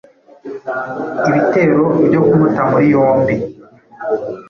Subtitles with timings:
[1.27, 3.33] ibitero byo kumuta muri yombi